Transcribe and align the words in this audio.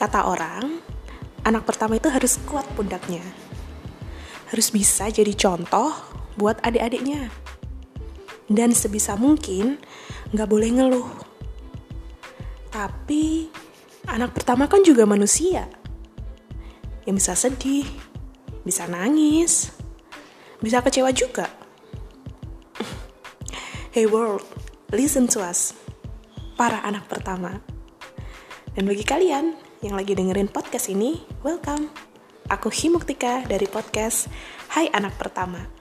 Kata 0.00 0.24
orang, 0.24 0.80
anak 1.44 1.68
pertama 1.68 2.00
itu 2.00 2.08
harus 2.08 2.40
kuat 2.48 2.64
pundaknya. 2.72 3.20
Harus 4.48 4.72
bisa 4.72 5.12
jadi 5.12 5.28
contoh 5.36 5.92
buat 6.40 6.56
adik-adiknya. 6.64 7.28
Dan 8.48 8.72
sebisa 8.72 9.20
mungkin 9.20 9.76
nggak 10.32 10.48
boleh 10.48 10.72
ngeluh. 10.72 11.10
Tapi 12.72 13.52
anak 14.08 14.32
pertama 14.32 14.72
kan 14.72 14.80
juga 14.80 15.04
manusia. 15.04 15.68
Yang 17.04 17.20
bisa 17.20 17.32
sedih, 17.36 17.84
bisa 18.64 18.88
nangis, 18.88 19.68
bisa 20.64 20.80
kecewa 20.80 21.12
juga. 21.12 21.44
Hey 23.92 24.08
world, 24.08 24.48
listen 24.96 25.28
to 25.28 25.44
us. 25.44 25.76
Para 26.56 26.80
anak 26.88 27.04
pertama. 27.04 27.60
Dan 28.72 28.88
bagi 28.88 29.04
kalian 29.04 29.68
yang 29.80 29.96
lagi 29.96 30.12
dengerin 30.12 30.52
podcast 30.52 30.92
ini, 30.92 31.24
welcome. 31.40 31.88
Aku 32.52 32.68
Himuktika 32.68 33.48
dari 33.48 33.64
podcast 33.64 34.28
Hai 34.76 34.92
Anak 34.92 35.16
Pertama. 35.16 35.79